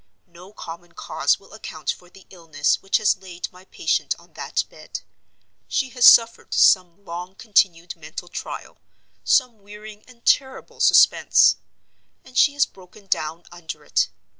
[0.25, 4.63] No common cause will account for the illness which has laid my patient on that
[4.67, 5.01] bed.
[5.67, 8.79] She has suffered some long continued mental trial,
[9.23, 14.09] some wearing and terrible suspense—and she has broken down under it.